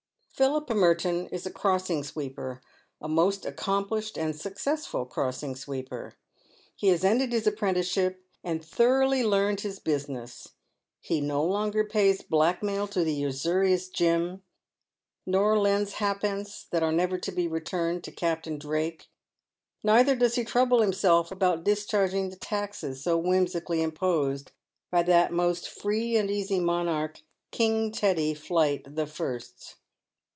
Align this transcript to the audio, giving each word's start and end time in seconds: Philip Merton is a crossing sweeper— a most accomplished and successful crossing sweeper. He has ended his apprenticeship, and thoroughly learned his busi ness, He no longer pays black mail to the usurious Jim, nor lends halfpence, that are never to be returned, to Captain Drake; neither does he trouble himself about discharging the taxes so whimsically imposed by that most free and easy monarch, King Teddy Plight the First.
Philip 0.33 0.71
Merton 0.71 1.27
is 1.27 1.45
a 1.45 1.51
crossing 1.51 2.03
sweeper— 2.03 2.63
a 2.99 3.07
most 3.07 3.45
accomplished 3.45 4.17
and 4.17 4.35
successful 4.35 5.05
crossing 5.05 5.55
sweeper. 5.55 6.15
He 6.75 6.87
has 6.87 7.03
ended 7.03 7.31
his 7.31 7.45
apprenticeship, 7.45 8.23
and 8.43 8.65
thoroughly 8.65 9.23
learned 9.23 9.61
his 9.61 9.79
busi 9.79 10.09
ness, 10.09 10.47
He 10.99 11.21
no 11.21 11.43
longer 11.45 11.83
pays 11.83 12.23
black 12.23 12.63
mail 12.63 12.87
to 12.87 13.03
the 13.03 13.13
usurious 13.13 13.87
Jim, 13.87 14.41
nor 15.27 15.59
lends 15.59 15.93
halfpence, 15.95 16.63
that 16.71 16.81
are 16.81 16.91
never 16.91 17.19
to 17.19 17.31
be 17.31 17.47
returned, 17.47 18.03
to 18.05 18.11
Captain 18.11 18.57
Drake; 18.57 19.09
neither 19.83 20.15
does 20.15 20.33
he 20.33 20.43
trouble 20.43 20.81
himself 20.81 21.31
about 21.31 21.63
discharging 21.63 22.31
the 22.31 22.35
taxes 22.35 23.03
so 23.03 23.15
whimsically 23.15 23.83
imposed 23.83 24.53
by 24.89 25.03
that 25.03 25.31
most 25.31 25.69
free 25.69 26.15
and 26.15 26.31
easy 26.31 26.59
monarch, 26.59 27.21
King 27.51 27.91
Teddy 27.91 28.33
Plight 28.33 28.95
the 28.95 29.05
First. 29.05 29.75